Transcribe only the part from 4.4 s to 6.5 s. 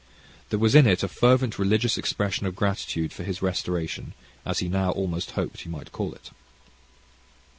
as he now almost hoped he might call it.